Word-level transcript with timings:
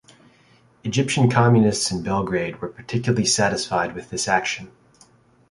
Egyptian 0.83 1.29
communists 1.29 1.91
in 1.91 2.01
Belgrade 2.01 2.59
were 2.59 2.69
particularly 2.69 3.23
satisfied 3.25 3.93
with 3.93 4.09
this 4.09 4.27
action. 4.27 4.71